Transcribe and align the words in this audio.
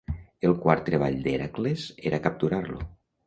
El 0.47 0.55
quart 0.63 0.81
treball 0.87 1.19
d'Hèracles 1.27 1.85
era 2.11 2.21
capturar-lo. 2.27 2.81